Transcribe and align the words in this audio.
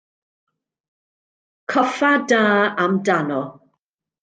Coffa 1.71 2.11
da 2.29 2.41
amdano. 2.85 3.41